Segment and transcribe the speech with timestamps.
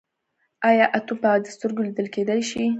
[0.69, 2.63] ایا اتوم په عادي سترګو لیدل کیدی شي.